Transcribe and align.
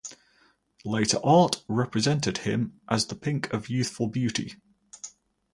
Later 0.83 1.19
art 1.23 1.63
represented 1.67 2.39
him 2.39 2.81
as 2.89 3.05
the 3.05 3.13
pink 3.15 3.53
of 3.53 3.69
youthful 3.69 4.07
beauty. 4.07 4.55